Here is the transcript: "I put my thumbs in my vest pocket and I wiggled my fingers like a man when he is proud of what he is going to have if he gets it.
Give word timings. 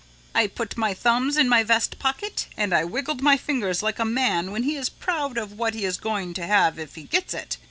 "I 0.33 0.47
put 0.47 0.77
my 0.77 0.95
thumbs 0.95 1.37
in 1.37 1.47
my 1.47 1.61
vest 1.61 1.99
pocket 1.99 2.47
and 2.57 2.73
I 2.73 2.83
wiggled 2.83 3.21
my 3.21 3.37
fingers 3.37 3.83
like 3.83 3.99
a 3.99 4.03
man 4.03 4.49
when 4.49 4.63
he 4.63 4.75
is 4.75 4.89
proud 4.89 5.37
of 5.37 5.59
what 5.59 5.75
he 5.75 5.85
is 5.85 5.97
going 5.97 6.33
to 6.33 6.47
have 6.47 6.79
if 6.79 6.95
he 6.95 7.03
gets 7.03 7.35
it. 7.35 7.57